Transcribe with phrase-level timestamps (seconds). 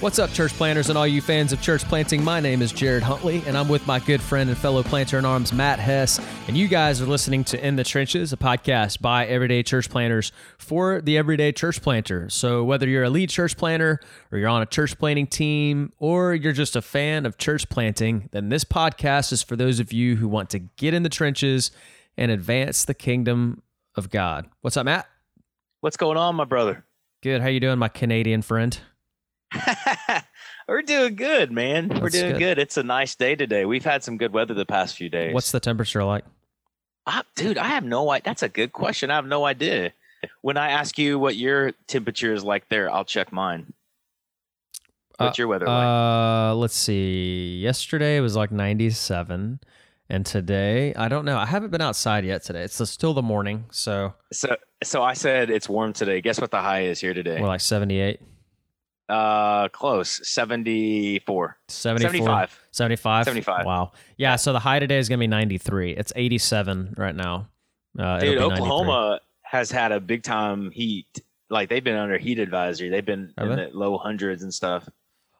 [0.00, 2.24] What's up, church planters and all you fans of church planting?
[2.24, 5.26] My name is Jared Huntley, and I'm with my good friend and fellow planter in
[5.26, 6.18] arms, Matt Hess.
[6.48, 10.32] And you guys are listening to In the Trenches, a podcast by everyday church planters
[10.56, 12.30] for the everyday church planter.
[12.30, 14.00] So, whether you're a lead church planter,
[14.32, 18.30] or you're on a church planting team, or you're just a fan of church planting,
[18.32, 21.72] then this podcast is for those of you who want to get in the trenches
[22.16, 23.62] and advance the kingdom
[23.96, 24.48] of God.
[24.62, 25.06] What's up, Matt?
[25.82, 26.86] What's going on, my brother?
[27.22, 27.42] Good.
[27.42, 28.80] How you doing, my Canadian friend?
[30.68, 31.88] We're doing good, man.
[31.88, 32.38] We're doing good.
[32.38, 32.58] good.
[32.58, 33.64] It's a nice day today.
[33.64, 35.34] We've had some good weather the past few days.
[35.34, 36.24] What's the temperature like?
[37.06, 37.58] Ah, dude?
[37.58, 38.22] I have no idea.
[38.24, 39.10] That's a good question.
[39.10, 39.92] I have no idea.
[40.42, 43.72] When I ask you what your temperature is like there, I'll check mine.
[45.18, 45.86] What's your weather like?
[45.86, 47.58] Uh, let's see.
[47.58, 49.60] Yesterday it was like 97,
[50.08, 51.36] and today I don't know.
[51.36, 52.62] I haven't been outside yet today.
[52.62, 56.20] It's still the morning, so So, so I said it's warm today.
[56.22, 57.40] Guess what the high is here today?
[57.40, 58.20] we're like 78,
[59.10, 60.26] uh, close.
[60.28, 61.56] Seventy-four.
[61.68, 62.60] 74, 75.
[62.70, 63.24] 75.
[63.24, 63.66] 75.
[63.66, 63.92] Wow.
[64.16, 64.36] Yeah.
[64.36, 65.92] So the high today is gonna be 93.
[65.92, 67.48] It's 87 right now.
[67.98, 71.22] Uh, Dude, Oklahoma has had a big time heat.
[71.48, 72.88] Like they've been under heat advisory.
[72.88, 73.66] They've been Have in they?
[73.66, 74.88] the low hundreds and stuff.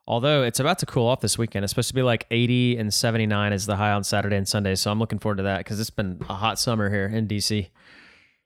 [0.06, 1.64] Although it's about to cool off this weekend.
[1.64, 4.74] It's supposed to be like 80 and 79 is the high on Saturday and Sunday.
[4.74, 7.68] So I'm looking forward to that because it's been a hot summer here in DC.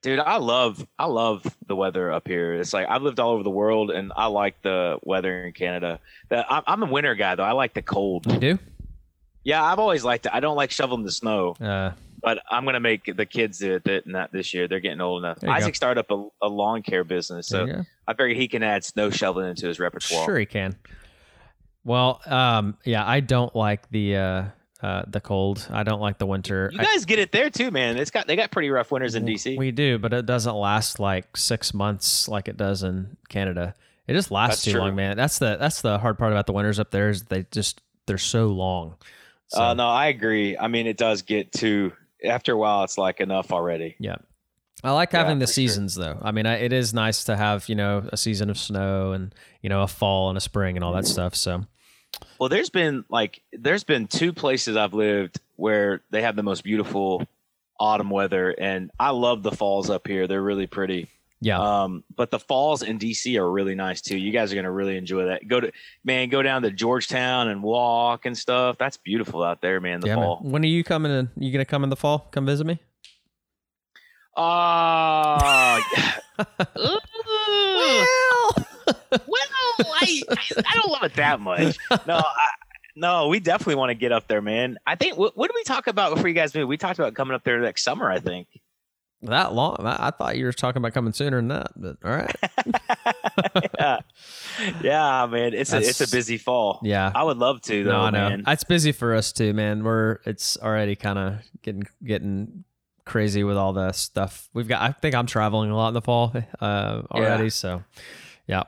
[0.05, 2.53] Dude, I love I love the weather up here.
[2.53, 5.99] It's like I've lived all over the world, and I like the weather in Canada.
[6.29, 7.43] The, I'm, I'm a winter guy though.
[7.43, 8.31] I like the cold.
[8.31, 8.59] You do?
[9.43, 10.31] Yeah, I've always liked it.
[10.31, 14.05] I don't like shoveling the snow, Uh, but I'm gonna make the kids do it
[14.05, 14.67] not this year.
[14.67, 15.43] They're getting old enough.
[15.43, 17.83] Isaac started up a, a lawn care business, so.
[18.07, 20.25] I figure he can add snow shoveling into his repertoire.
[20.25, 20.75] Sure, he can.
[21.83, 24.43] Well, um, yeah, I don't like the uh,
[24.81, 25.67] uh, the cold.
[25.71, 26.69] I don't like the winter.
[26.73, 27.97] You I- guys get it there too, man.
[27.97, 29.57] It's got they got pretty rough winters in DC.
[29.57, 33.73] We do, but it doesn't last like six months like it does in Canada.
[34.07, 34.81] It just lasts That's too true.
[34.81, 35.17] long, man.
[35.17, 38.17] That's the that's the hard part about the winters up there is they just they're
[38.17, 38.95] so long.
[39.47, 40.57] So, uh, no, I agree.
[40.57, 41.91] I mean, it does get to
[42.23, 42.83] after a while.
[42.83, 43.95] It's like enough already.
[43.99, 44.15] Yeah.
[44.83, 45.53] I like Yeah, having the for sure.
[45.53, 46.19] seasons though.
[46.21, 49.33] I mean, I, it is nice to have, you know, a season of snow and,
[49.61, 51.33] you know, a fall and a spring and all that stuff.
[51.35, 51.65] So,
[52.39, 56.63] Well, there's been like there's been two places I've lived where they have the most
[56.63, 57.25] beautiful
[57.79, 60.27] autumn weather, and I love the falls up here.
[60.27, 61.09] They're really pretty.
[61.41, 61.59] yeah.
[61.59, 64.17] Um, but the falls in DC are really nice too.
[64.17, 65.47] You guys are gonna really enjoy that.
[65.47, 65.71] Go to
[66.03, 68.77] man, go down to Georgetown and walk and stuff.
[68.77, 69.99] That's beautiful out there, man.
[70.01, 70.23] The yeah, man.
[70.23, 70.39] fall.
[70.43, 71.29] When are you coming in?
[71.37, 72.27] You going to come in the fall?
[72.31, 72.79] Come visit me?
[74.37, 75.79] Oh,
[76.75, 76.99] well,
[79.11, 81.77] well, I, I don't love it that much.
[82.07, 82.49] No, I,
[82.95, 84.77] no, we definitely want to get up there, man.
[84.85, 86.69] I think what, what did we talk about before you guys moved?
[86.69, 88.09] We talked about coming up there next summer.
[88.09, 88.47] I think.
[89.21, 89.77] that long.
[89.79, 92.35] I, I thought you were talking about coming sooner than that, but all right.
[93.79, 93.99] yeah,
[94.81, 95.53] yeah, man.
[95.53, 96.79] It's a, it's a busy fall.
[96.83, 97.11] Yeah.
[97.13, 98.29] I would love to though, no, I know.
[98.29, 98.43] man.
[98.47, 99.83] It's busy for us too, man.
[99.83, 102.63] We're it's already kind of getting getting
[103.05, 104.81] crazy with all the stuff we've got.
[104.81, 107.83] I think I'm traveling a lot in the fall uh, already, so
[108.47, 108.63] yeah.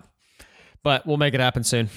[0.83, 1.89] But we'll make it happen soon.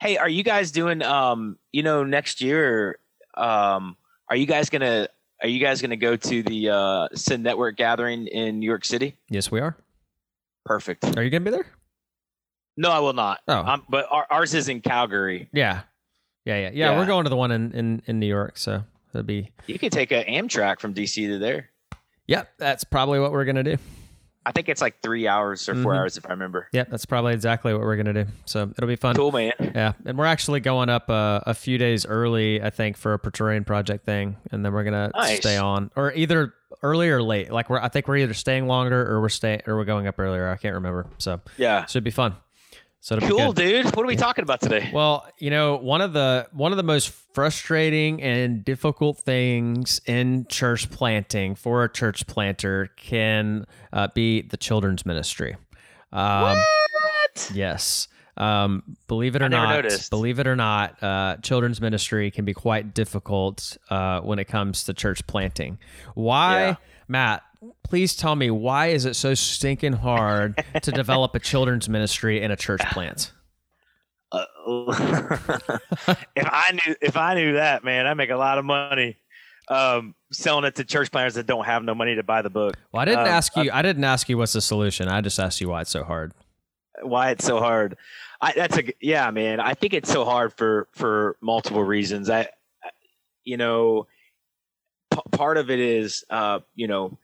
[0.00, 1.02] hey, are you guys doing?
[1.02, 2.98] Um, you know, next year,
[3.36, 3.96] um,
[4.28, 5.08] are you guys gonna
[5.42, 9.16] are you guys gonna go to the uh, Send Network gathering in New York City?
[9.28, 9.76] Yes, we are.
[10.64, 11.16] Perfect.
[11.16, 11.66] Are you gonna be there?
[12.76, 13.40] No, I will not.
[13.48, 13.58] Oh.
[13.58, 15.48] Um, but our, ours is in Calgary.
[15.52, 15.82] Yeah,
[16.44, 16.70] yeah, yeah, yeah.
[16.72, 16.98] Yeah.
[16.98, 19.50] We're going to the one in in, in New York, so it'll be.
[19.66, 21.70] You could take a Amtrak from DC to there.
[22.28, 23.76] Yep, that's probably what we're gonna do.
[24.44, 25.98] I think it's like three hours or 4 Mhm.
[25.98, 26.68] hours if I remember.
[26.72, 28.26] Yeah, that's probably exactly what we're gonna do.
[28.44, 29.14] So it'll be fun.
[29.14, 29.52] Cool, man.
[29.60, 33.18] Yeah, and we're actually going up uh, a few days early, I think, for a
[33.18, 35.36] Praetorian project thing, and then we're gonna Nice.
[35.38, 37.52] stay on, or either early or late.
[37.52, 40.18] Like we're, I think we're either staying longer or we're staying or we're going up
[40.18, 40.48] earlier.
[40.48, 41.06] I can't remember.
[41.18, 41.86] So Yeah.
[41.86, 42.34] should be fun.
[43.04, 43.86] So Cool, dude.
[43.96, 44.88] What are we talking about today?
[44.94, 50.46] Well, you know, one of the one of the most frustrating and difficult things in
[50.48, 55.56] church planting for a church planter can uh, be the children's ministry.
[56.12, 56.56] Um,
[56.92, 57.50] what?
[57.52, 58.06] Yes.
[58.36, 60.08] Um, believe it or not, noticed.
[60.08, 64.84] believe it or not, uh, children's ministry can be quite difficult uh, when it comes
[64.84, 65.76] to church planting.
[66.14, 66.74] Why, Yeah.
[67.08, 67.42] Matt?
[67.84, 72.50] Please tell me why is it so stinking hard to develop a children's ministry in
[72.50, 73.32] a church plant?
[74.32, 74.44] Uh,
[76.36, 79.16] if I knew if I knew that, man, I make a lot of money
[79.68, 82.74] um, selling it to church planners that don't have no money to buy the book.
[82.92, 83.70] Well, I didn't Um, ask you.
[83.72, 85.08] I didn't ask you what's the solution.
[85.08, 86.32] I just asked you why it's so hard.
[87.02, 87.96] Why it's so hard?
[88.40, 89.60] I, that's a yeah, man.
[89.60, 92.28] I think it's so hard for for multiple reasons.
[92.30, 92.40] I,
[92.82, 92.90] I-
[93.44, 94.06] you know,
[95.12, 97.18] p- part of it is, uh, you know,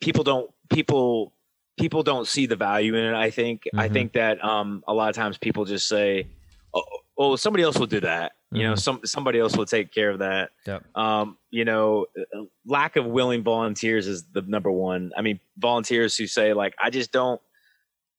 [0.00, 1.32] people don't people
[1.78, 3.14] people don't see the value in it.
[3.14, 3.92] I think I Mhm.
[3.92, 6.26] think that um, a lot of times people just say,
[7.16, 8.32] "Oh, somebody else will do that.
[8.50, 8.78] You know, Mhm.
[8.80, 10.50] some somebody else will take care of that.
[10.66, 10.84] Yep.
[10.96, 15.12] Um, you know, uh, lack of willing volunteers is the number one.
[15.16, 17.40] I mean, volunteers who say like, I just don't.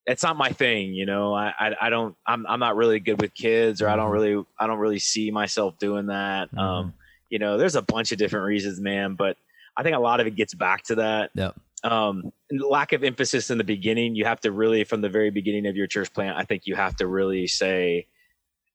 [0.05, 1.33] It's not my thing, you know.
[1.35, 2.15] I, I, I don't.
[2.25, 4.13] I'm, I'm not really good with kids, or I don't Mhm.
[4.13, 6.47] really, I don't really see myself doing that.
[6.49, 6.59] Mm-hmm.
[6.59, 6.93] Um,
[7.29, 9.13] you know, there's a bunch of different reasons, man.
[9.15, 9.37] But
[9.77, 11.29] I think a lot of it gets back to that.
[11.35, 11.55] Yep.
[11.83, 14.15] Um, lack of emphasis in the beginning.
[14.15, 16.75] You have to really, from the very beginning of your church plant, I think you
[16.75, 18.07] have to really say,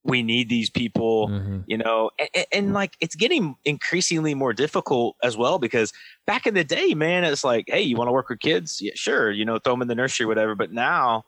[0.07, 1.65] we need these people Mhm.
[1.67, 5.95] you know and, and like it's getting increasingly more difficult as well because
[6.27, 8.93] back in the day man it's like hey you want to work with kids yeah,
[8.95, 11.25] sure you know throw them in the nursery whatever but now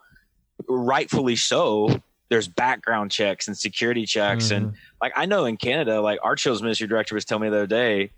[0.69, 1.89] rightfully so
[2.29, 6.63] there's background checks and security checks and like i know in canada like our children's
[6.63, 8.11] ministry director was telling me the other day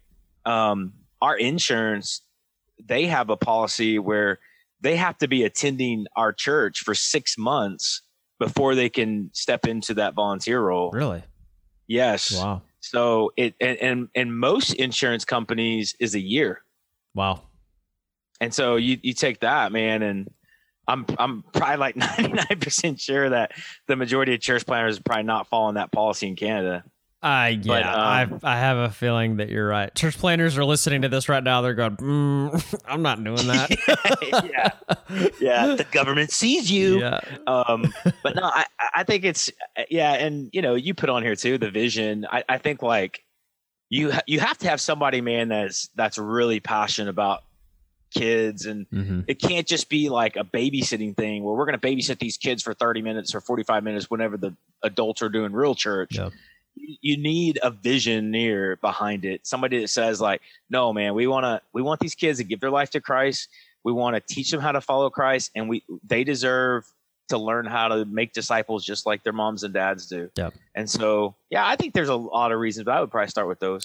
[0.45, 2.23] um, our insurance
[2.85, 4.39] they have a policy where
[4.81, 8.03] they have to be attending our church for six months
[8.39, 11.23] before they can step into that volunteer role Really?
[11.87, 12.63] yes Wow.
[12.81, 16.63] so it and, and and most insurance companies is a year.
[17.15, 17.43] Wow.
[18.41, 20.31] And so you you take that, man, and
[20.87, 23.53] I'm I'm probably like 99% sure that
[23.89, 26.85] the majority of church planners are probably not following that policy in Canada.
[27.21, 29.93] Uh, yeah, But, um, I I have a feeling that you're right.
[29.95, 31.63] Church planners are listening to this right now.
[31.63, 33.71] They're going, mm, I'm not doing that.
[34.45, 34.71] yeah.
[35.41, 37.01] Yeah, the government sees you.
[37.01, 37.21] Yeah.
[37.47, 37.93] Um,
[38.23, 39.51] but no, I I think it's
[39.91, 42.25] yeah, and you know, you put on here too the vision.
[42.31, 43.25] I I think like
[43.91, 47.43] you you have to have somebody, man, that's that's really passionate about
[48.15, 51.87] kids and hmm it can't just be like a babysitting thing where we're going to
[51.87, 55.75] babysit these kids for 30 minutes or 45 minutes whenever the adults are doing real
[55.75, 56.33] church Yep.
[57.01, 60.41] You need a visioneer behind it somebody that says like
[60.71, 63.49] no man we want to we want these kids to give their life to christ.
[63.85, 66.85] We want to teach them how to follow christ and we they deserve
[67.29, 70.31] to learn how to make disciples just like their moms and dads do.
[70.37, 70.55] Yep.
[70.75, 73.49] and so yeah i think there's a lot of reasons but i would probably start
[73.49, 73.85] with those.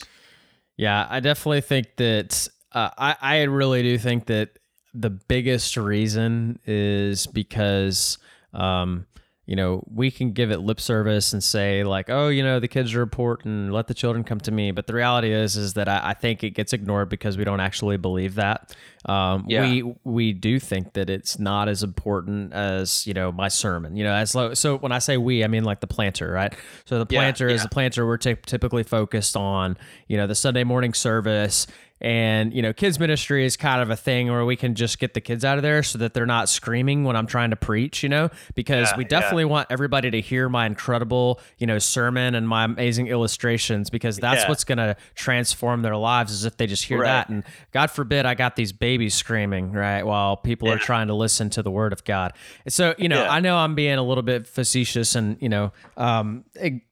[0.77, 4.57] Yeah, I definitely think that uh, I I really do think that
[4.93, 8.17] the biggest reason is because
[8.53, 9.05] um
[9.45, 12.67] you know we can give it lip service and say like oh you know the
[12.67, 14.71] kids are important let the children come to me.
[14.71, 17.59] But the reality is is that I, I think it gets ignored because we don't
[17.59, 18.73] actually believe that.
[19.05, 19.61] Um Yeah.
[19.61, 24.03] we we do think that it's not as important as you know my sermon you
[24.05, 26.53] know as lo- so when I say we I mean like the planter right?
[26.85, 29.75] So the Yeah, planter is the planter we're ty- typically focused on
[30.07, 31.67] you know the sunday morning service
[32.03, 35.13] and you know kids ministry is kind of a thing where we can just get
[35.13, 38.03] the kids out of there so that they're not screaming when i'm trying to preach
[38.03, 39.09] you know because Yeah, we yeah.
[39.09, 44.17] definitely want everybody to hear my incredible you know sermon and my amazing illustrations because
[44.17, 44.49] that's Yeah.
[44.49, 47.07] what's going to transform their lives is if they just hear Right.
[47.07, 51.13] that and god forbid i got these babies screaming right while people are trying to
[51.13, 52.33] listen to the word of god
[52.67, 53.31] so you know Yeah.
[53.31, 56.43] i know i'm being a little bit facetious and you know um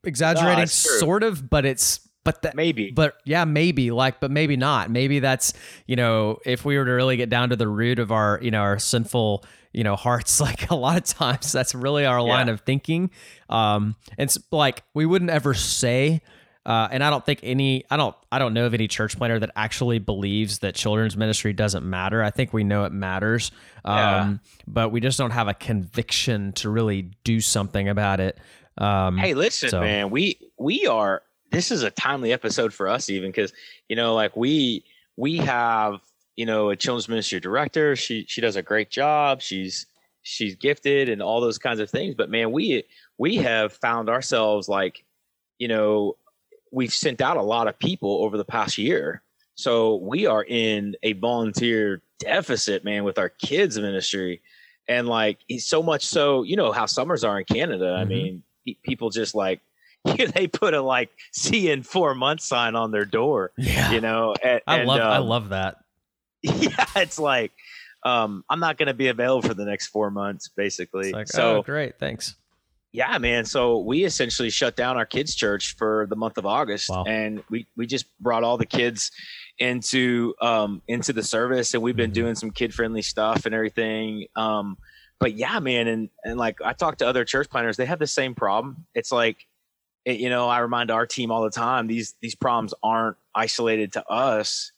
[0.03, 0.67] exaggerating true.
[0.99, 5.19] sort of but it's but that maybe but yeah maybe like but maybe not maybe
[5.19, 5.53] that's
[5.87, 8.51] you know if we were to really get down to the root of our you
[8.51, 12.47] know our sinful you know hearts like a lot of times that's really our line
[12.47, 12.53] Yeah.
[12.53, 13.09] of thinking
[13.49, 16.21] um and it's like we wouldn't ever say
[16.63, 19.39] uh, and I don't think any, I don't, I don't know of any church planner
[19.39, 22.21] that actually believes that children's ministry doesn't matter.
[22.21, 23.49] I think we know it matters,
[23.83, 24.33] um, Yeah.
[24.67, 28.37] but we just don't have a conviction to really do something about it.
[28.77, 31.23] Um, Hey, listen, So- man, we we are.
[31.51, 33.53] This is a timely episode for us, even because
[33.89, 34.83] you know, like we
[35.17, 35.99] we have
[36.35, 37.95] you know a children's ministry director.
[37.95, 39.41] She she does a great job.
[39.41, 39.85] She's
[40.23, 42.15] she's gifted and all those kinds of things.
[42.15, 42.85] But man, we
[43.17, 45.03] we have found ourselves like
[45.59, 46.15] you know
[46.71, 49.21] we've sent out a lot of people over the past year.
[49.55, 54.41] So we are in a volunteer deficit, man, with our kids ministry.
[54.87, 57.97] And like so much so, you know how summers are in Canada.
[57.99, 58.07] I Mhm.
[58.07, 58.43] mean,
[58.83, 59.61] people just like
[60.35, 64.33] they put a like see in four months sign on their door, yeah, you know.
[64.43, 65.77] And, I and, love, I um, love that.
[66.41, 67.51] yeah, it's like
[68.03, 71.09] um, I'm not going to be available for the next four months, basically.
[71.09, 72.35] It's like, so oh, great, thanks.
[72.93, 73.45] yeah, man.
[73.45, 77.03] So we essentially shut down our kids' church for the month of August, Wow.
[77.07, 79.11] and we we just brought all the kids
[79.59, 82.15] into um into the service, and we've been Mhm.
[82.15, 84.25] doing some kid friendly stuff and everything.
[84.35, 84.77] Um,
[85.19, 88.07] but yeah, man, and and like I talk to other church planners, they have the
[88.07, 88.87] same problem.
[88.95, 89.45] It's like,
[90.05, 93.93] it, you know, I remind our team all the time these these problems aren't isolated
[93.93, 94.71] to us.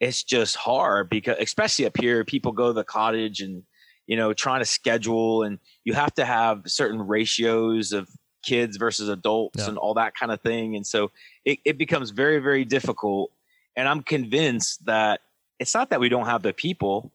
[0.00, 3.62] It's just hard because, especially up here, people go to the cottage and
[4.06, 8.08] you know trying to schedule and you have to have certain ratios of
[8.42, 9.68] kids versus adults Yeah.
[9.68, 11.10] and all that kind of thing and so
[11.44, 13.30] it, it becomes very very difficult
[13.76, 15.20] and i'm convinced that
[15.58, 17.12] it's not that we don't have the people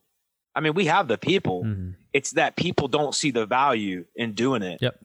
[0.56, 1.96] i mean we have the people Mhm.
[2.14, 5.00] it's that people don't see the value in doing it Yep.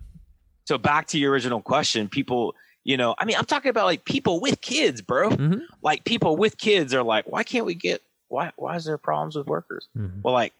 [0.71, 4.05] So back to your original question, people, you know, I mean, I'm talking about like
[4.05, 5.31] people with kids, bro.
[5.31, 5.63] Mhm.
[5.83, 9.35] Like people with kids are like, why can't we get why why is there problems
[9.35, 9.89] with workers?
[9.99, 10.23] Mhm.
[10.23, 10.53] Well, like,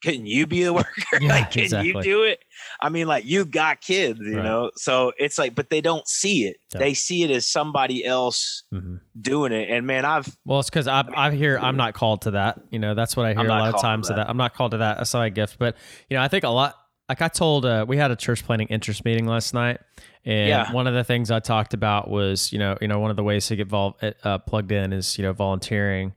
[0.00, 0.92] can you be a worker?
[1.20, 1.88] Yeah, like, can exactly.
[1.88, 2.38] you do it?
[2.80, 4.44] I mean, like, you got kids, you Right.
[4.44, 4.70] know.
[4.76, 6.58] So it's like, but they don't see it.
[6.72, 6.78] Yeah.
[6.78, 9.00] They see it as somebody else Mhm.
[9.20, 9.68] doing it.
[9.70, 12.60] And man, I've Well, it's because I I hear I'm not called to that.
[12.70, 14.06] You know, that's what I hear a lot of times.
[14.06, 14.18] That.
[14.18, 14.98] that I'm not called to that.
[14.98, 15.58] That's not my gift.
[15.58, 15.74] But
[16.08, 16.76] you know, I think a lot.
[17.08, 19.80] Like I told, uh, we had a church planning interest meeting last night,
[20.24, 20.72] and Yeah.
[20.72, 23.22] one of the things I talked about was, you know, you know, one of the
[23.24, 26.12] ways to get vol- uh, plugged in is, you know, volunteering,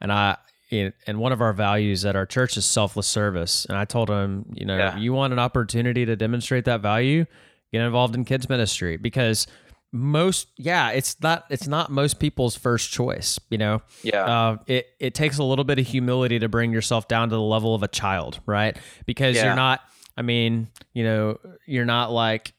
[0.00, 0.36] and I.
[0.72, 3.66] And one of our values at our church is selfless service.
[3.66, 4.96] And I told him, you know, Yeah.
[4.98, 7.24] you want an opportunity to demonstrate that value,
[7.72, 9.46] get involved in kids ministry because
[9.92, 13.38] most, yeah, it's not, it's not most people's first choice.
[13.48, 14.24] You know, yeah.
[14.24, 17.40] uh, it it takes a little bit of humility to bring yourself down to the
[17.40, 18.76] level of a child, right?
[19.06, 19.44] Because Yeah.
[19.46, 19.82] you're not.
[20.16, 22.52] I mean, you know, you're not like.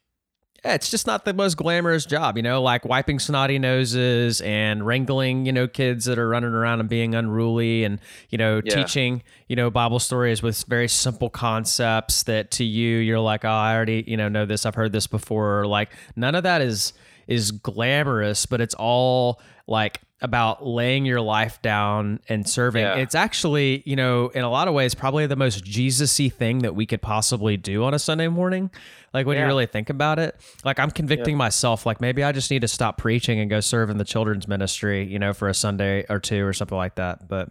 [0.65, 4.85] yeah, It's just not the most glamorous job, you know, like wiping snotty noses and
[4.85, 7.99] wrangling, you know, kids that are running around and being unruly and,
[8.29, 8.75] you know, Yeah.
[8.75, 13.49] teaching, you know, Bible stories with very simple concepts that to you, you're like, oh,
[13.49, 14.65] I already, you know, know this.
[14.65, 15.65] I've heard this before.
[15.65, 16.93] Like none of that is,
[17.27, 22.81] is glamorous, but it's all like about laying your life down and serving.
[22.83, 22.95] Yeah.
[22.95, 26.75] It's actually, you know, in a lot of ways, probably the most Jesus-y thing that
[26.75, 28.71] we could possibly do on a Sunday morning.
[29.13, 32.49] Like when you really think about it, like I'm convicting myself, like maybe I just
[32.49, 35.53] need to stop preaching and go serve in the children's ministry, you know, for a
[35.53, 37.27] Sunday or two or something like that.
[37.27, 37.49] But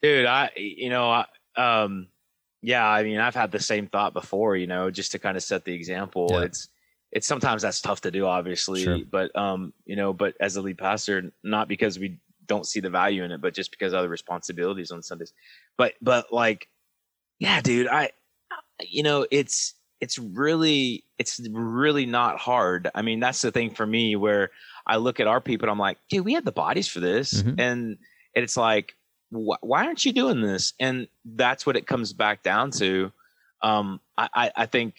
[0.00, 1.24] dude i you know I,
[1.56, 2.06] um
[2.62, 5.42] yeah i mean i've had the same thought before you know just to kind of
[5.42, 6.42] set the example Yeah.
[6.42, 6.68] it's
[7.12, 8.98] it's sometimes that's tough to do obviously Sure.
[9.10, 12.90] but um you know but as a lead pastor not because we don't see the
[12.90, 15.32] value in it but just because of the responsibilities on sundays.
[15.76, 16.68] But but like
[17.38, 18.10] yeah dude i
[18.80, 22.88] you know it's it's really it's really not hard.
[22.94, 24.50] I mean that's the thing for me where
[24.86, 27.42] i look at our people and i'm like dude we had the bodies for this.
[27.42, 27.58] Mhm.
[27.60, 27.98] and
[28.34, 28.94] it's like
[29.32, 30.72] wh- why aren't you doing this?
[30.78, 33.12] And that's what it comes back down to.
[33.62, 34.94] Um i i, I think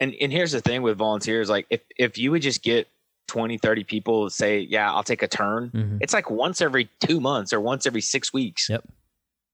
[0.00, 2.88] and and here's the thing with volunteers like if if you would just get
[3.28, 5.98] 20 30 people say yeah i'll take a turn Mhm.
[6.00, 8.84] it's like once every two months or once every six weeks Yep.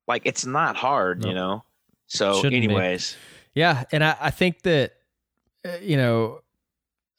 [0.08, 1.62] like it's not hard you know
[2.06, 2.56] so Shouldn't be.
[2.56, 3.16] anyways
[3.54, 4.92] Yeah, and I, I think that
[5.64, 6.40] uh, you know,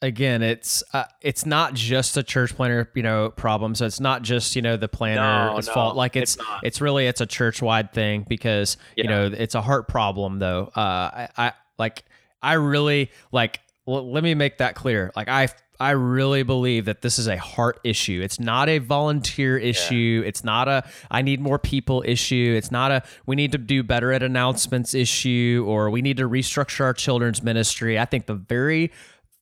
[0.02, 3.74] again, it's uh, it's not just a church planner you know problem.
[3.74, 5.94] So it's not just you know the planner's No, fault.
[5.94, 9.54] no, Like it's it's it's really it's a church wide thing because you know it's
[9.54, 10.70] a heart problem though.
[10.74, 12.02] Uh, I, I like
[12.42, 13.60] I really like.
[13.86, 15.12] L- let me make that clear.
[15.16, 15.48] Like I.
[15.80, 18.20] I really believe that this is a heart issue.
[18.22, 20.22] It's not a volunteer issue.
[20.24, 22.54] It's not a I need more people issue.
[22.56, 26.28] It's not a we need to do better at announcements issue or we need to
[26.28, 27.98] restructure our children's ministry.
[27.98, 28.92] I think the very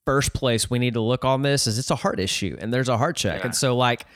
[0.03, 2.89] first place we need to look on this is it's a heart issue and there's
[2.89, 3.41] a heart check.
[3.41, 3.45] Yeah.
[3.45, 4.07] And so like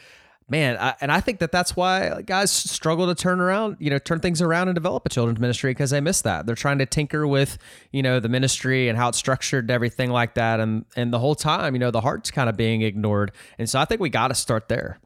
[0.48, 3.98] man, I, and I think that that's why guys struggle to turn around, you know,
[3.98, 6.46] turn things around and develop a children's ministry because they miss that.
[6.46, 7.58] They're trying to tinker with,
[7.92, 10.60] you know, the ministry and how it's structured everything like that.
[10.60, 13.32] And and the whole time, you know, the heart's kind of being ignored.
[13.58, 15.00] And so I think we got to start there.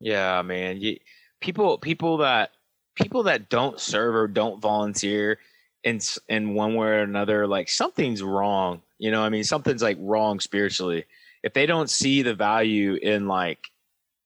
[0.00, 0.78] Yeah, man.
[0.78, 0.98] You,
[1.40, 2.50] people, people that
[2.94, 5.38] people that don't serve or don't volunteer
[5.84, 8.82] in in one way or another, like something's wrong.
[8.98, 11.04] You know, I mean, something's like wrong spiritually.
[11.42, 13.70] If they don't see the value in like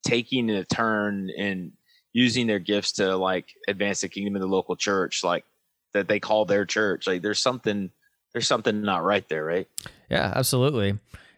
[0.02, 1.73] taking a turn and
[2.12, 5.45] using their gifts to like advance the kingdom of the local church, like
[5.92, 7.90] that they call their church, like there's something
[8.33, 9.69] there's something not right there, right?
[10.09, 10.90] Yeah, absolutely.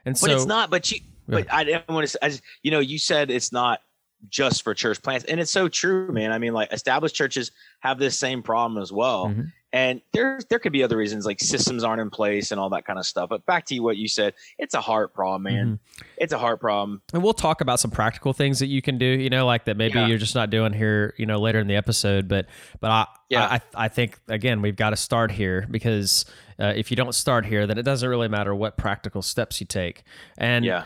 [0.05, 0.69] And But so it's not.
[0.71, 1.41] But you, Yeah.
[1.41, 2.25] but I didn't want to.
[2.25, 3.81] I just, you know, you said it's not
[4.29, 6.33] just for church plants, and it's so true, man.
[6.33, 7.51] I mean, like established churches
[7.81, 9.53] have this same problem as well, Mhm.
[9.73, 12.85] And there there could be other reasons, like systems aren't in place and all that
[12.85, 13.31] kind of stuff.
[13.31, 15.67] But back to you, what you said, it's a heart problem, man.
[15.67, 16.09] Mm-hmm.
[16.19, 17.01] It's a heart problem.
[17.13, 19.77] And we'll talk about some practical things that you can do, you know, like that
[19.77, 20.07] maybe Yeah.
[20.09, 22.29] you're just not doing here, you know, later in the episode.
[22.29, 22.47] But,
[22.81, 23.45] but I, Yeah.
[23.47, 26.27] I, I think again, we've got to start here because
[26.61, 29.67] uh, if you don't start here, then it doesn't really matter what practical steps you
[29.67, 30.03] take.
[30.37, 30.85] And, Yeah,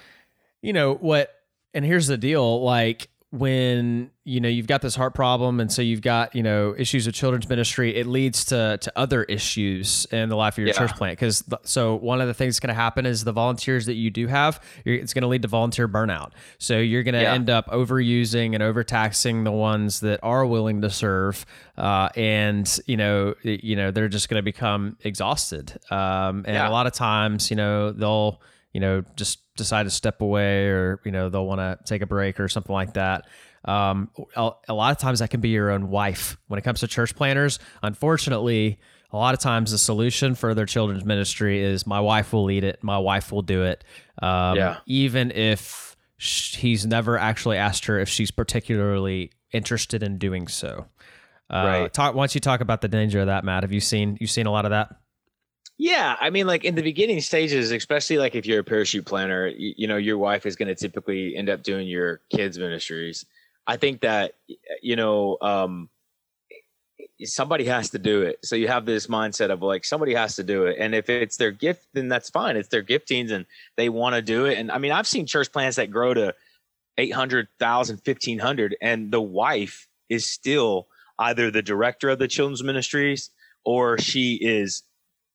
[0.62, 1.32] you know, what,
[1.74, 5.82] and here's the deal like, when you know you've got this heart problem and so
[5.82, 10.28] you've got you know issues with children's ministry it leads to to other issues in
[10.28, 10.74] the life of your Yeah.
[10.74, 13.86] church plant because so one of the things that's going to happen is the volunteers
[13.86, 17.14] that you do have you're, it's going to lead to volunteer burnout so you're going
[17.14, 17.34] to Yeah.
[17.34, 21.44] end up overusing and overtaxing the ones that are willing to serve
[21.76, 26.68] uh, and you know you know they're just going to become exhausted um, and Yeah.
[26.68, 28.40] a lot of times you know they'll
[28.72, 32.06] you know just decide to step away or you know they'll want to take a
[32.06, 33.26] break or something like that
[33.64, 36.86] um, a, lot of times that can be your own wife when it comes to
[36.86, 38.78] church planners unfortunately
[39.12, 42.64] a lot of times the solution for their children's ministry is my wife will lead
[42.64, 43.84] it, my wife will do it.
[44.20, 44.76] Um, Yeah.
[44.86, 50.86] Even if sh- he's never actually asked her if she's particularly interested in doing so.
[51.48, 51.92] Uh, Right.
[51.92, 52.14] Talk.
[52.14, 53.62] Why don't you talk about the danger of that, Matt?
[53.62, 54.94] Have you seen you seen a lot of that?
[55.78, 59.46] Yeah, I mean, like in the beginning stages, especially like if you're a parachute planner,
[59.46, 63.26] you, you know, your wife is going to typically end up doing your kids' ministries.
[63.66, 64.34] I think that
[64.80, 65.90] you know, um,
[67.24, 68.38] somebody has to do it.
[68.42, 71.36] So you have this mindset of like somebody has to do it, and if it's
[71.36, 72.56] their gift, then that's fine.
[72.56, 73.44] It's their giftings, and
[73.76, 74.58] they want to do it.
[74.58, 76.34] And I mean, I've seen church plans that grow to
[76.96, 83.30] 800,000, 1500, and the wife is still either the director of the children's ministries
[83.64, 84.82] or she is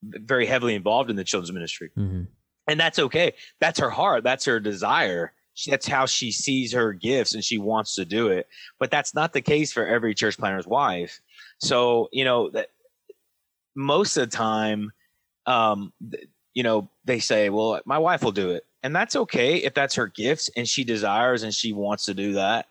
[0.04, 1.92] very heavily involved in the children's ministry.
[1.98, 2.24] Mm-hmm.
[2.68, 3.34] And that's okay.
[3.60, 4.24] That's her heart.
[4.24, 5.34] That's her desire.
[5.54, 8.48] She, that's how she sees her gifts and she wants to do it.
[8.80, 11.20] But that's not the case for every church planner's wife.
[11.60, 12.70] So, you know, that
[13.76, 14.92] most of the time,
[15.46, 18.66] um, th- you know, they say, well, my wife will do it.
[18.84, 22.34] And that's okay if that's her gifts and she desires and she wants to do
[22.34, 22.68] that.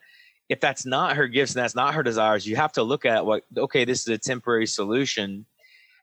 [0.49, 3.25] If that's not her gifts and that's not her desires, you have to look at
[3.25, 5.47] what, okay, this is a temporary solution.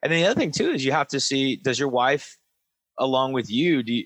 [0.07, 2.37] And then the other thing too is you have to see, does your wife,
[2.97, 4.05] along with you, do you,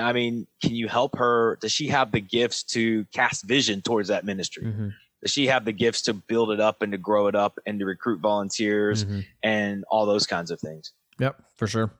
[0.00, 1.58] I mean, can you help her?
[1.60, 4.64] Does she have the gifts to cast vision towards that ministry?
[4.64, 4.88] Mm-hmm.
[5.20, 7.78] Does she have the gifts to build it up and to grow it up and
[7.80, 9.20] to recruit volunteers Mm-hmm.
[9.42, 10.92] and all those kinds of things?
[11.20, 11.92] Yep, for sure.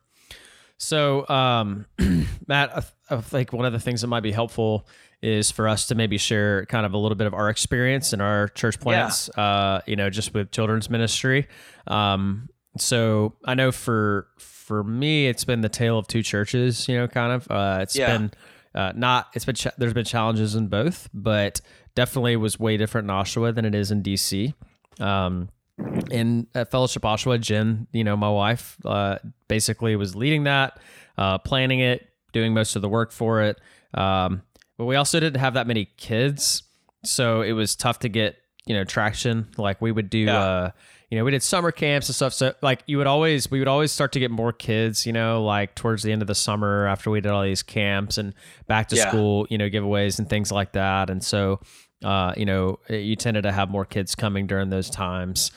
[0.79, 1.85] So, um,
[2.47, 2.83] Matt, I,
[3.15, 4.87] I think one of the things that might be helpful
[5.21, 8.19] is for us to maybe share kind of a little bit of our experience in
[8.21, 11.47] our church plants, uh, you know, just with children's ministry.
[11.85, 16.87] Um, so I know for for me, it's been the tale of two churches.
[16.87, 17.49] You know, kind of.
[17.51, 18.17] Uh, it's Yeah.
[18.17, 18.31] been
[18.75, 19.27] uh, not.
[19.33, 21.61] It's been ch- there's been challenges in both, but
[21.95, 24.53] definitely was way different in Oshawa than it is in DC.
[24.99, 25.49] Um,
[26.11, 30.79] in at Fellowship Oshawa, Jen, you know, my wife, uh, basically was leading that,
[31.17, 33.59] uh, planning it, doing most of the work for it.
[33.93, 34.41] Um,
[34.77, 36.63] but we also didn't have that many kids,
[37.03, 39.49] so it was tough to get you know traction.
[39.57, 40.39] Like we would do, Yeah.
[40.43, 40.71] uh,
[41.13, 42.33] you know, we did summer camps and stuff.
[42.33, 45.43] So like you would always, we would always start to get more kids, you know,
[45.43, 48.33] like towards the end of the summer after we did all these camps and
[48.65, 49.09] back to Yeah.
[49.09, 51.11] school, you know, giveaways and things like that.
[51.11, 51.59] And so,
[52.03, 55.51] uh, you know, you tended to have more kids coming during those times.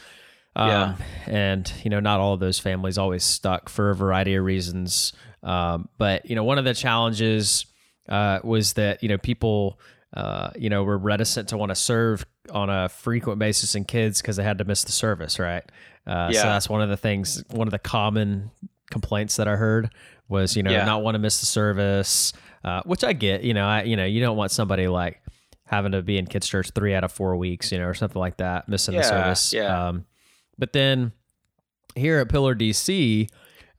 [0.56, 0.94] Um, Yeah.
[1.26, 5.14] And, you know, not all of those families always stuck for a variety of reasons.
[5.42, 7.64] Um, but, you know, one of the challenges
[8.10, 9.80] uh, was that, you know, people,
[10.16, 14.20] uh, you know, were reticent to want to serve on a frequent basis in kids
[14.22, 15.62] because they had to miss the service, right?
[16.06, 18.50] Uh, So that's one of the things, one of the common
[18.90, 19.90] complaints that I heard
[20.28, 20.84] was, you know, Yeah.
[20.86, 22.32] not want to miss the service,
[22.64, 25.20] uh, which I get, you know, I, you know, you don't want somebody like
[25.66, 28.18] having to be in kids church three out of four weeks, you know, or something
[28.20, 29.52] like that, missing the service.
[29.52, 29.88] yeah.
[29.88, 30.06] Um,
[30.58, 31.12] but then
[31.94, 33.28] here at Pillar DC,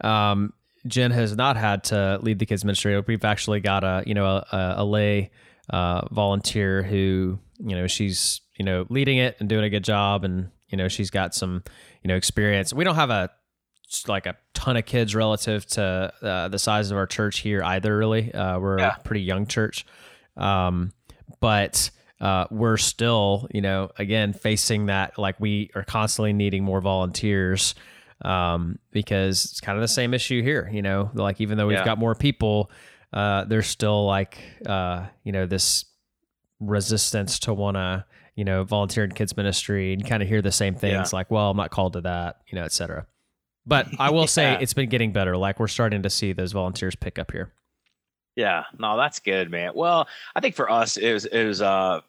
[0.02, 0.54] um,
[0.86, 3.00] Jen has not had to lead the kids ministry.
[3.02, 5.32] We've actually got a you know a, a lay
[5.70, 10.24] uh, volunteer who you know she's you know leading it and doing a good job,
[10.24, 11.64] and you know she's got some
[12.04, 12.74] you know experience.
[12.74, 13.30] We don't have a
[14.08, 17.96] like a ton of kids relative to uh, the size of our church here either.
[17.98, 18.96] Really, uh, we're Yeah.
[18.98, 19.86] a pretty young church,
[20.36, 20.92] um,
[21.40, 26.82] but uh, we're still, you know, again facing that like we are constantly needing more
[26.82, 27.76] volunteers
[28.26, 30.70] um, because it's kind of the same issue here.
[30.74, 31.86] You know, like even though we've Yeah.
[31.86, 32.72] got more people,
[33.13, 35.86] uh, there's still like uh, you know this
[36.60, 40.52] resistance to want to you know volunteer in kids ministry and kind of hear the
[40.52, 43.08] same things like, well, I'm not called to that, you know, etc.
[43.65, 45.38] But I will say it's been getting better.
[45.38, 47.54] Like we're starting to see those volunteers pick up here.
[48.36, 49.72] Yeah, no, that's good, man.
[49.74, 52.02] Well, I think for us, it was it was uh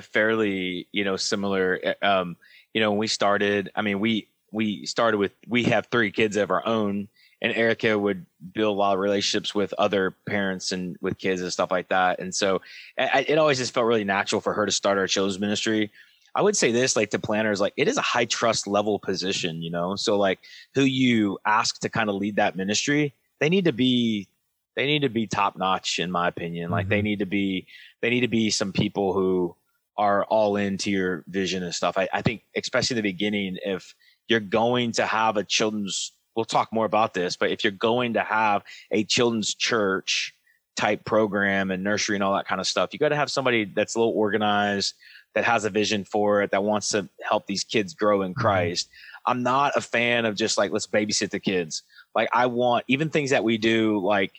[0.00, 1.80] fairly you know similar.
[2.02, 2.36] Um,
[2.74, 6.36] you know, when we started, I mean, we we started with we have three kids
[6.36, 7.08] of our own,
[7.42, 11.52] and Erica would build a lot of relationships with other parents and with kids and
[11.52, 12.18] stuff like that.
[12.18, 12.62] And so
[12.98, 15.90] I, it always just felt really natural for her to start our children's ministry.
[16.34, 19.62] I would say this, like to planners, like it is a high trust level position,
[19.62, 19.96] you know.
[19.96, 20.38] So like
[20.74, 24.28] who you ask to kind of lead that ministry, they need to be
[24.76, 27.04] they need to be top notch in my opinion like they mm-hmm.
[27.04, 27.66] need to be
[28.02, 29.56] they need to be some people who
[29.96, 33.94] are all into your vision and stuff I, I think especially in the beginning if
[34.28, 38.12] you're going to have a children's we'll talk more about this but if you're going
[38.14, 40.32] to have a children's church
[40.76, 43.64] type program and nursery and all that kind of stuff you got to have somebody
[43.64, 44.94] that's a little organized
[45.36, 48.40] that has a vision for it that wants to help these kids grow in mm-hmm.
[48.40, 48.88] christ.
[49.26, 51.82] I'm not a fan of just like let's babysit the kids.
[52.14, 54.32] Like i want even things that we do like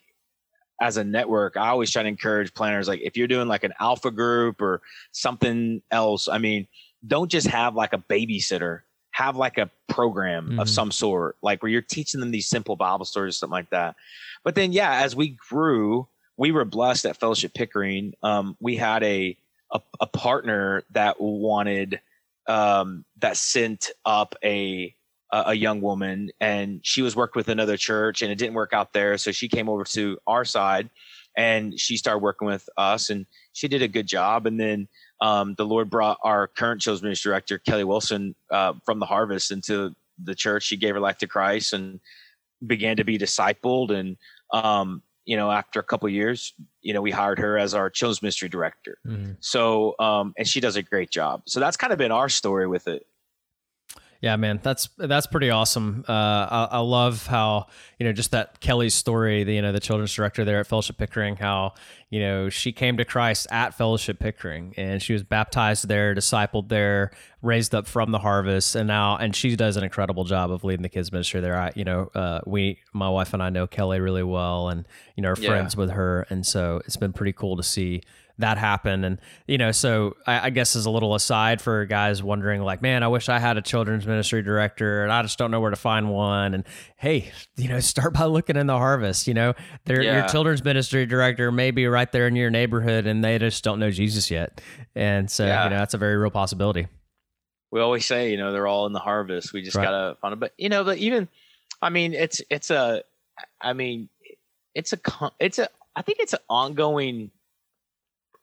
[0.81, 3.73] as a network, I always try to encourage planners like if you're doing like an
[3.79, 4.81] alpha group or
[5.11, 6.67] something else, I mean,
[7.05, 8.81] don't just have like a babysitter.
[9.17, 10.59] Have like a program mm-hmm.
[10.59, 13.95] of some sort, like where you're teaching them these simple Bible stories, something like that.
[14.43, 18.13] But then, yeah, as we grew, we were blessed at Fellowship Pickering.
[18.21, 19.35] Um, we had a,
[19.71, 21.99] a, a partner that wanted
[22.47, 24.93] um, that sent up a
[25.29, 28.93] a young woman, and she was worked with another church, and it didn't work out
[28.93, 29.17] there.
[29.17, 30.89] So she came over to our side,
[31.35, 34.45] and she started working with us, and she did a good job.
[34.45, 34.87] And then
[35.21, 39.51] um, the Lord brought our current children's ministry director, Kelly Wilson, uh, from the Harvest
[39.51, 40.63] into the church.
[40.63, 41.99] She gave her life to Christ and
[42.65, 43.91] began to be discipled.
[43.91, 44.17] And
[44.53, 48.21] um, you know, after a couple years, you know, we hired her as our children's
[48.21, 48.97] ministry director.
[49.05, 49.33] Mm-hmm.
[49.41, 51.41] So, um, and she does a great job.
[51.47, 53.05] So that's kind of been our story with it.
[54.21, 56.03] Yeah, man, that's that's pretty awesome.
[56.07, 57.67] Uh, I, I, love how
[57.99, 59.43] you know just that Kelly's story.
[59.43, 61.35] The you know the children's director there at Fellowship Pickering.
[61.35, 61.75] How
[62.09, 66.69] you know she came to Christ at Fellowship Pickering, and she was baptized there, discipled
[66.69, 67.11] there,
[67.43, 70.83] raised up from the harvest, and now and she does an incredible job of leading
[70.83, 71.55] the kids ministry there.
[71.55, 75.21] I you know uh, we my wife and I know Kelly really well, and you
[75.21, 75.49] know are yeah.
[75.49, 78.01] friends with her, and so it's been pretty cool to see
[78.39, 79.03] that happened.
[79.03, 82.81] And, you know, so I, I, guess as a little aside for guys wondering, like,
[82.81, 85.71] man, I wish I had a children's ministry director and I just don't know where
[85.71, 86.53] to find one.
[86.53, 86.63] And
[86.97, 89.27] hey, you know, start by looking in the harvest.
[89.27, 89.53] You know,
[89.87, 90.01] yeah.
[90.01, 93.79] your children's ministry director may be right there in your neighborhood and they just don't
[93.79, 94.61] know Jesus yet.
[94.95, 95.63] And so, yeah.
[95.63, 96.87] you know, that's a very real possibility.
[97.71, 99.51] We always say, you know, they're all in the harvest.
[99.51, 99.83] We just right.
[99.83, 100.39] gotta find it.
[100.39, 101.27] But you know, but even,
[101.81, 103.03] I mean, it's it's a,
[103.59, 104.07] I mean,
[104.73, 104.99] it's a
[105.39, 107.31] it's a I think it's an ongoing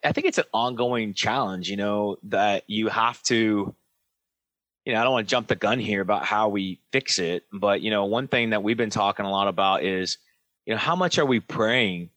[0.04, 3.74] I think it's an ongoing challenge, you know, that you have to,
[4.84, 7.44] you know, I don't want to jump the gun here about how we fix it,
[7.52, 10.18] but, you know, one thing that we've been talking a lot about is,
[10.66, 12.10] you know, how much are we praying,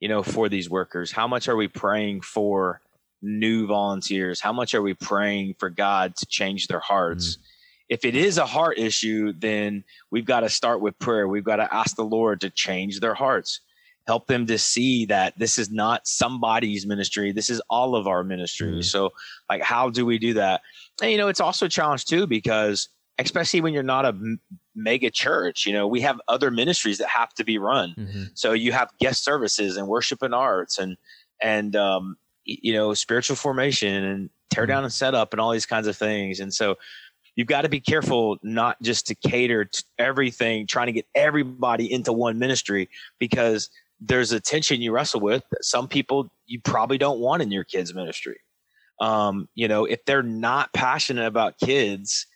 [0.00, 1.12] you know, for these workers?
[1.12, 2.80] How much are we praying for
[3.22, 4.40] new volunteers?
[4.40, 7.36] How much are we praying for God to change their hearts?
[7.36, 7.42] Mm-hmm.
[7.90, 11.28] If it is a heart issue, then we've got to start with prayer.
[11.28, 13.60] We've got to ask the Lord to change their hearts
[14.08, 18.24] help them to see that this is not somebody's ministry this is all of our
[18.24, 18.80] ministry mm-hmm.
[18.80, 19.10] so
[19.50, 20.62] like how do we do that
[21.02, 24.40] and you know it's also a challenge too because especially when you're not a m-
[24.74, 28.22] mega church you know we have other ministries that have to be run mm-hmm.
[28.32, 30.96] so you have guest services and worship and arts and
[31.42, 32.16] and um,
[32.46, 34.70] you know spiritual formation and tear mm-hmm.
[34.70, 36.76] down and set up and all these kinds of things and so
[37.36, 41.92] you've got to be careful not just to cater to everything trying to get everybody
[41.92, 43.68] into one ministry because
[44.00, 47.64] there's a tension you wrestle with that some people you probably don't want in your
[47.64, 48.38] kids ministry.
[49.00, 52.26] Um, you know if they're not passionate about kids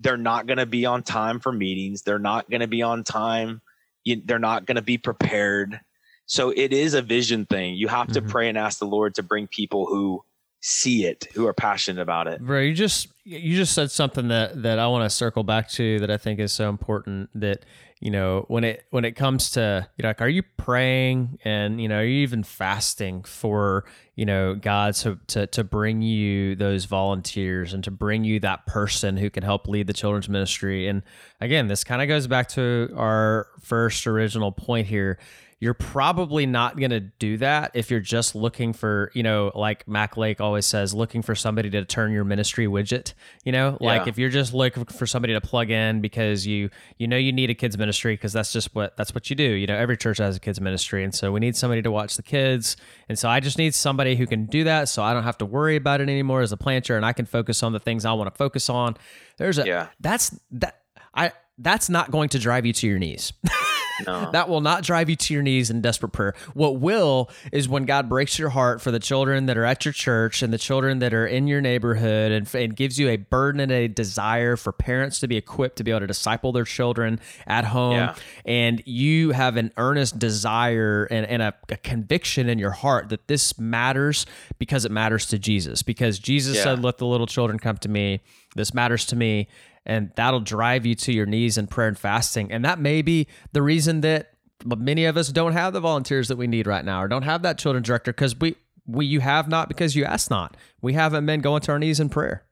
[0.00, 2.02] they're not going to be on time for meetings.
[2.02, 3.62] They're not going to be on time.
[4.04, 5.80] You, they're not going to be prepared.
[6.26, 7.74] So it is a vision thing.
[7.74, 8.26] You have mm-hmm.
[8.26, 10.22] to pray and ask the lord to bring people who
[10.66, 12.40] see it who are passionate about it.
[12.40, 15.98] Bro you just you just said something that that i want to circle back to
[16.00, 17.64] that i think is so important that
[18.00, 21.38] you know when it when it comes to you know like are you praying?
[21.44, 26.02] And you know are you even fasting for you know god to, to to bring
[26.02, 30.28] you those volunteers and to bring you that person who can help lead the children's
[30.28, 30.88] ministry?
[30.88, 31.02] And
[31.40, 35.18] again this kind of goes back to our first original point here
[35.64, 39.88] you're probably not going to do that if you're just looking for, you know, like
[39.88, 43.14] Mac Lake always says, looking for somebody to turn your ministry widget.
[43.46, 47.08] You know, like if you're just looking for somebody to plug in because you you
[47.08, 49.42] know you need a kids ministry because that's just what that's what you do.
[49.42, 52.16] You know, every church has a kids ministry, and so we need somebody to watch
[52.16, 52.76] the kids,
[53.08, 55.46] and so I just need somebody who can do that, so I don't have to
[55.46, 58.12] worry about it anymore as a planter, and I can focus on the things I
[58.12, 58.98] want to focus on.
[59.38, 59.88] There's a yeah.
[59.98, 60.82] that's that
[61.14, 63.32] I that's not going to drive you to your knees.
[64.06, 64.30] No.
[64.32, 66.34] that will not drive you to your knees in desperate prayer.
[66.54, 69.92] What will is when God breaks your heart for the children that are at your
[69.92, 73.60] church and the children that are in your neighborhood and, and gives you a burden
[73.60, 77.20] and a desire for parents to be equipped to be able to disciple their children
[77.46, 77.94] at home.
[77.94, 78.14] Yeah.
[78.44, 83.28] And you have an earnest desire and, and a, a, conviction in your heart that
[83.28, 84.26] this matters
[84.58, 85.82] because it matters to Jesus.
[85.82, 86.64] Because Jesus yeah.
[86.64, 88.20] said, Let the little children come to me.
[88.54, 89.48] This matters to me
[89.86, 92.50] and that'll drive you to your knees in prayer and fasting.
[92.50, 94.32] And that may be the reason that
[94.64, 97.42] many of us don't have the volunteers that we need right now or don't have
[97.42, 100.56] that children's director because we, we you have not because you asked not.
[100.80, 102.44] We haven't been going to our knees in prayer.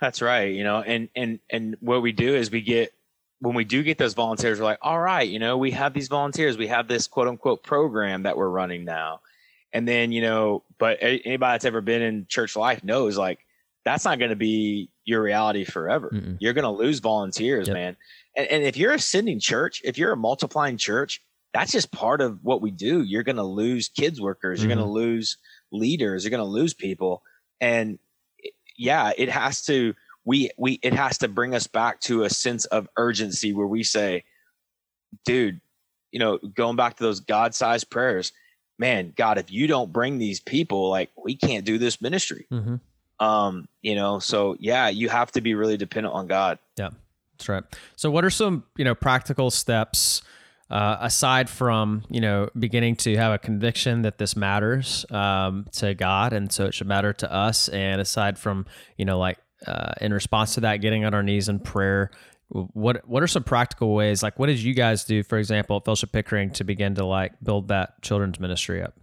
[0.00, 0.54] That's right.
[0.54, 2.92] You know, and and and what we do is we get
[3.40, 6.08] when we do get those volunteers, we're like, all right, you know, we have these
[6.08, 9.20] volunteers, we have this quote unquote program that we're running now.
[9.72, 13.40] And then, you know, but anybody that's ever been in church life knows like
[13.84, 16.10] that's not going to be your reality forever.
[16.12, 16.36] Mm-mm.
[16.40, 17.74] You're going to lose volunteers, yep.
[17.74, 17.96] man.
[18.36, 21.20] And, and if you're a sending church, if you're a multiplying church,
[21.52, 23.02] that's just part of what we do.
[23.02, 24.60] You're going to lose kids workers.
[24.60, 24.68] Mm-hmm.
[24.68, 25.36] You're going to lose
[25.70, 26.24] leaders.
[26.24, 27.22] You're going to lose people.
[27.60, 27.98] And
[28.76, 32.64] yeah, it has to, we we it has to bring us back to a sense
[32.64, 34.24] of urgency where we say,
[35.24, 35.60] dude,
[36.10, 38.32] you know, going back to those God-sized prayers,
[38.78, 42.46] man, God, if you don't bring these people, like we can't do this ministry.
[42.50, 42.76] Mm-hmm.
[43.20, 46.58] Um, you know, so yeah, you have to be really dependent on God.
[46.76, 46.90] Yeah,
[47.36, 47.64] that's right.
[47.96, 50.22] So, what are some you know practical steps
[50.70, 55.94] uh, aside from you know beginning to have a conviction that this matters um, to
[55.94, 59.92] God, and so it should matter to us, and aside from you know like uh,
[60.00, 62.10] in response to that, getting on our knees in prayer.
[62.48, 64.22] What what are some practical ways?
[64.22, 67.32] Like, what did you guys do, for example, at Fellowship Pickering, to begin to like
[67.42, 68.94] build that children's ministry up?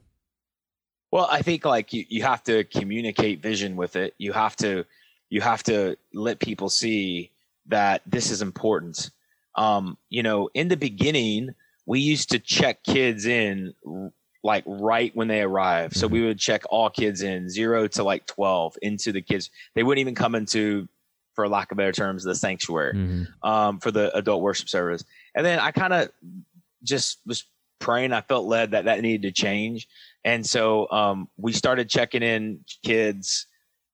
[1.11, 4.15] Well, I think like you, you have to communicate vision with it.
[4.17, 4.85] You have to
[5.29, 7.31] you have to let people see
[7.67, 9.11] that this is important.
[9.55, 13.73] Um, you know, in the beginning, we used to check kids in
[14.43, 15.93] like right when they arrive.
[15.93, 16.13] So mm-hmm.
[16.13, 19.49] we would check all kids in zero to like 12 into the kids.
[19.75, 20.87] They wouldn't even come into,
[21.33, 23.49] for lack of better terms, the sanctuary mm-hmm.
[23.49, 25.03] um, for the adult worship service.
[25.35, 26.09] And then I kind of
[26.83, 27.45] just was
[27.81, 28.13] praying.
[28.13, 29.87] I felt led that that needed to change.
[30.23, 33.47] And so um, we started checking in kids.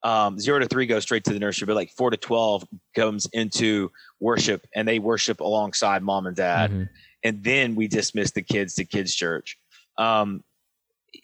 [0.04, 3.26] Um, zero to three goes straight to the nursery, but like four to 12 comes
[3.34, 6.70] into worship and they worship alongside mom and dad.
[6.70, 6.84] Mm-hmm.
[7.24, 9.58] And then we dismiss the kids to kids church.
[9.98, 10.44] Um,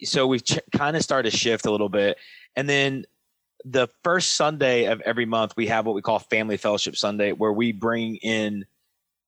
[0.03, 2.17] so we've ch- kind of started to shift a little bit.
[2.55, 3.05] And then
[3.63, 7.53] the first Sunday of every month, we have what we call Family Fellowship Sunday, where
[7.53, 8.65] we bring in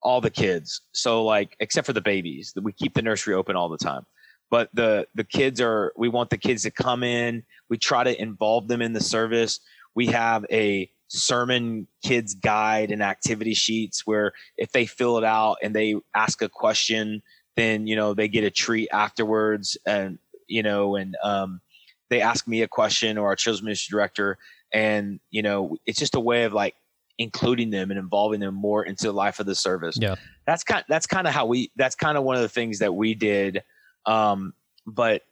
[0.06, 0.82] all the kids.
[0.94, 4.06] So like, except for the babies, we keep the nursery open all the time.
[4.52, 5.91] But the the kids are.
[5.98, 7.44] We want the kids to come in.
[7.68, 9.60] We try to involve them in the service.
[9.96, 15.58] We have a sermon kids guide and activity sheets where if they fill it out
[15.63, 17.24] and they ask a question,
[17.56, 21.60] then you know they get a treat afterwards, and you know, and um,
[22.12, 24.38] they ask me a question or our children's ministry director,
[24.72, 26.76] and you know, it's just a way of like
[27.17, 29.97] including them and involving them more into the life of the service.
[29.99, 30.15] Yeah.
[30.45, 32.93] That's kind that's kind of how we that's kind of one of the things that
[32.93, 33.63] we did.
[34.06, 34.54] Um,
[34.86, 35.23] but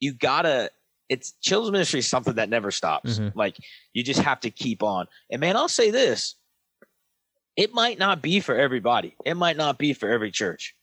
[0.00, 0.70] you gotta
[1.08, 3.18] it's children's ministry is something that never stops.
[3.18, 3.38] Mm-hmm.
[3.38, 3.56] Like
[3.92, 5.06] you just have to keep on.
[5.30, 6.34] And man, I'll say this.
[7.56, 9.16] It might not be for everybody.
[9.24, 10.74] It might not be for every church.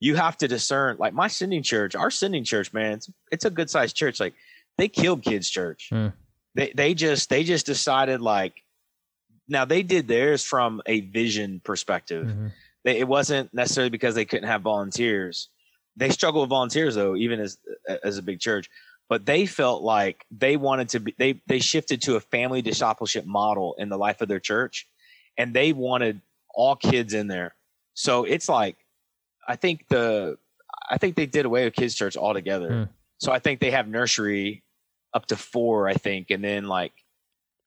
[0.00, 3.50] You have to discern like my sending church, our sending church, man, it's, it's a
[3.50, 4.20] good sized church.
[4.20, 4.34] Like
[4.78, 5.90] they killed kids church.
[5.92, 6.12] Mm.
[6.54, 8.63] They they just they just decided like
[9.48, 12.26] now they did theirs from a vision perspective.
[12.26, 12.46] Mm-hmm.
[12.84, 15.48] They, it wasn't necessarily because they couldn't have volunteers.
[15.96, 17.58] They struggle with volunteers though, even as
[18.02, 18.68] as a big church.
[19.08, 21.14] But they felt like they wanted to be.
[21.18, 24.88] They they shifted to a family discipleship model in the life of their church,
[25.36, 26.20] and they wanted
[26.54, 27.54] all kids in there.
[27.94, 28.76] So it's like,
[29.46, 30.38] I think the
[30.88, 32.70] I think they did away with kids church altogether.
[32.70, 32.88] Mm.
[33.18, 34.62] So I think they have nursery
[35.12, 36.92] up to four, I think, and then like,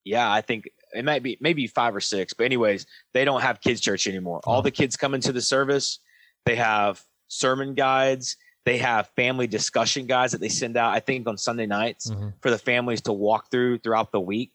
[0.04, 3.62] yeah, I think it might be maybe five or six, but anyways, they don't have
[3.62, 4.42] kids church anymore.
[4.46, 6.00] All the kids come into the service.
[6.46, 8.38] They have sermon guides.
[8.66, 10.94] They have family discussion guides that they send out.
[10.94, 12.30] I think on Sunday nights mm-hmm.
[12.42, 14.52] for the families to walk through throughout the week.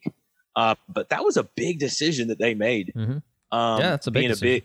[0.55, 2.93] Uh, but that was a big decision that they made.
[2.95, 3.57] Mm-hmm.
[3.57, 4.49] Um, yeah, that's a big being decision.
[4.49, 4.65] a big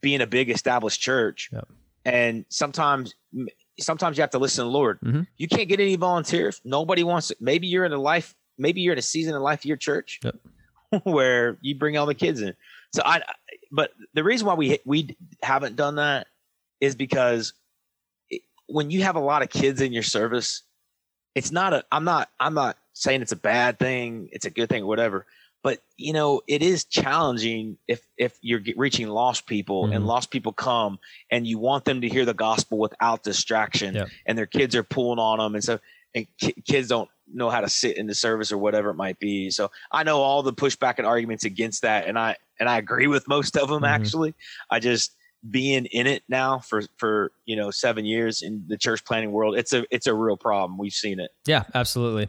[0.00, 1.50] being a big established church.
[1.52, 1.68] Yep.
[2.04, 3.14] And sometimes
[3.78, 5.00] sometimes you have to listen to the Lord.
[5.00, 5.22] Mm-hmm.
[5.36, 6.60] You can't get any volunteers.
[6.64, 7.38] Nobody wants it.
[7.40, 8.34] Maybe you're in a life.
[8.58, 10.20] Maybe you're in a season of life of your church.
[10.24, 10.36] Yep
[11.04, 12.54] where you bring all the kids in.
[12.92, 13.22] So I,
[13.70, 16.26] but the reason why we we haven't done that
[16.80, 17.52] is because
[18.30, 20.62] it, when you have a lot of kids in your service,
[21.34, 21.84] it's not a.
[21.92, 22.30] I'm not.
[22.40, 24.28] I'm not saying it's a bad thing.
[24.32, 25.26] It's a good thing or whatever.
[25.62, 29.94] But you know, it is challenging if if you're reaching lost people mm-hmm.
[29.94, 30.98] and lost people come
[31.30, 35.18] and you want them to hear the gospel without distraction, and their kids are pulling
[35.18, 35.80] on them, and so
[36.14, 39.18] and ki- kids don't know how to sit in the service or whatever it might
[39.18, 39.50] be.
[39.50, 43.06] So I know all the pushback and arguments against that, and I and I agree
[43.06, 43.78] with most of them.
[43.78, 43.84] Mm-hmm.
[43.84, 44.34] Actually,
[44.70, 45.16] I just
[45.50, 49.56] being in it now for for you know seven years in the church planting world
[49.56, 50.78] it's a it's a real problem.
[50.78, 51.30] We've seen it.
[51.46, 52.28] Yeah absolutely.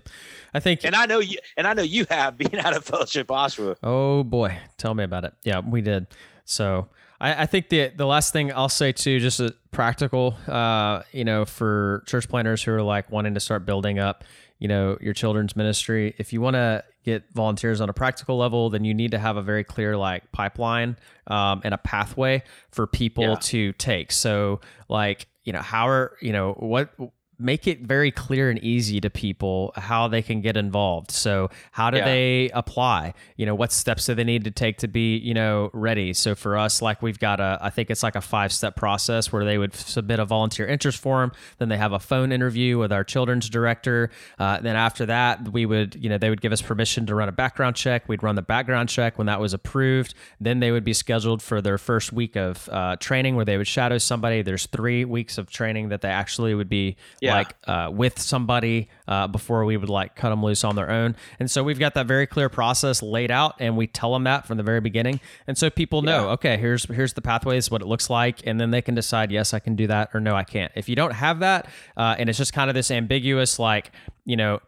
[0.53, 3.27] I think and i know you and i know you have being out of fellowship
[3.27, 3.75] oshawa.
[3.81, 4.57] Oh boy.
[4.77, 5.33] Tell me about it.
[5.43, 6.07] Yeah we did.
[6.45, 11.03] So I, I think the the last thing I'll say too, just a practical, uh,
[11.11, 14.23] you know, for church planners who are like wanting to start building up,
[14.59, 16.15] you know, your children's ministry.
[16.17, 19.37] If you want to get volunteers on a practical level, then you need to have
[19.37, 23.35] a very clear like pipeline um, and a pathway for people yeah.
[23.35, 24.11] to take.
[24.11, 26.93] So, like, you know, how are you know what
[27.39, 31.11] make it very clear and easy to people how they can get involved.
[31.11, 32.05] So, how do Yeah.
[32.05, 33.13] they apply?
[33.35, 36.13] You know, what steps do they need to take to be, you know, ready?
[36.13, 39.31] So, for us, like we've got a, I think it's like a five step process
[39.31, 41.31] where they would submit a volunteer interest form.
[41.59, 44.09] Then they have a phone interview with our children's director.
[44.39, 47.29] Uh, then after that, we would, you know, they would give us permission to run
[47.29, 48.07] a background check.
[48.09, 50.13] We'd run the background check when that was approved.
[50.41, 53.67] Then they would be scheduled for their first week of uh, training where they would
[53.67, 54.41] shadow somebody.
[54.41, 57.26] There's three weeks of training that they actually would be Yeah.
[57.33, 61.15] Like uh, with somebody uh, before we would like cut them loose on their own.
[61.39, 64.45] And so we've got that very clear process laid out, and we tell them that
[64.47, 65.19] from the very beginning.
[65.47, 68.71] And so people know, okay, here's here's the pathways, what it looks like, and then
[68.71, 70.71] they can decide, yes, I can do that, or no, I can't.
[70.75, 73.91] If you don't have that, uh, and it's just kind of this ambiguous, like
[74.25, 74.59] you know.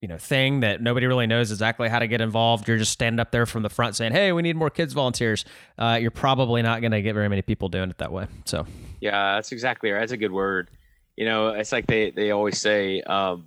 [0.00, 2.68] You know, thing that nobody really knows exactly how to get involved.
[2.68, 5.44] You're just standing up there from the front saying, "Hey, we need more kids volunteers."
[5.76, 8.28] Uh, you're probably not going to get very many people doing it that way.
[8.44, 8.64] So,
[9.00, 9.98] Yeah, that's exactly right.
[9.98, 10.70] That's a good word.
[11.18, 13.44] You know, it's like they they always say, um,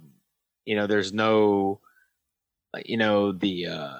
[0.65, 1.79] you know, there's no,
[2.85, 3.99] you know, the uh,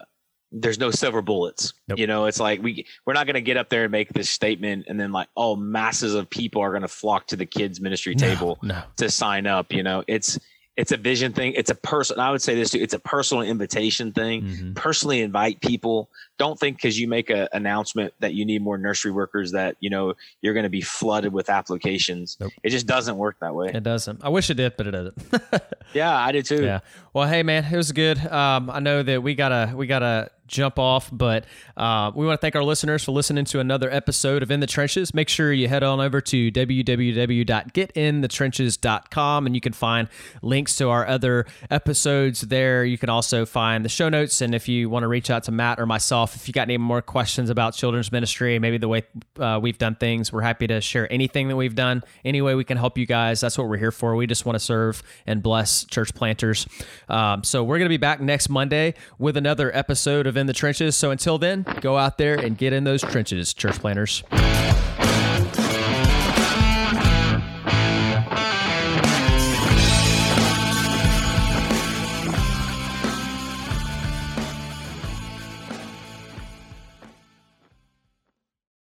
[0.52, 1.74] there's no silver bullets.
[1.88, 1.98] Nope.
[1.98, 4.30] You know, it's like we we're not going to get up there and make this
[4.30, 7.80] statement and then like, oh, masses of people are going to flock to the kids
[7.80, 9.72] ministry table no, to sign up.
[9.72, 10.38] You know, it's
[10.76, 11.54] it's a vision thing.
[11.54, 12.20] It's a person.
[12.20, 12.80] I would say this too.
[12.80, 14.42] It's a personal invitation thing.
[14.42, 14.76] Mhm.
[14.76, 16.10] Personally invite people.
[16.42, 19.92] Don't think because you make an announcement that you need more nursery workers that you
[19.92, 22.36] know you're going to be flooded with applications.
[22.40, 22.52] Nope.
[22.64, 23.70] It just doesn't work that way.
[23.72, 24.24] it doesn't.
[24.24, 25.16] I wish it did, but it doesn't.
[25.94, 26.64] Yeah, I do too.
[26.64, 26.80] Yeah.
[27.14, 28.18] Well, hey man, it was good.
[28.26, 31.44] Um, I know that we gotta we gotta jump off, but
[31.76, 34.68] uh, we want to thank our listeners for listening to another episode of In the
[34.68, 35.14] Trenches.
[35.14, 40.08] Make sure you head on over to www.getinthetrenches.com and you can find
[40.42, 42.84] links to our other episodes there.
[42.86, 45.52] You can also find the show notes, and if you want to reach out to
[45.52, 49.04] Matt or myself, if you got any more questions about children's ministry, maybe the way
[49.40, 52.04] uh, we've done things, we're happy to share anything that we've done.
[52.26, 54.16] Any way we can help you guys, that's what we're here for.
[54.16, 56.68] We just want to serve and bless church planters.
[57.10, 60.54] Um, so we're going to be back next Monday with another episode of In the
[60.54, 60.96] Trenches.
[60.96, 64.24] So until then, go out there and get in those trenches, church planters.